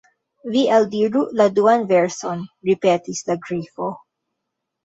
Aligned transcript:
"Vi 0.53 0.61
eldiru 0.77 1.21
la 1.41 1.47
duan 1.59 1.85
verson," 1.93 2.43
ripetis 2.71 3.23
la 3.29 3.37
Grifo. 3.47 3.93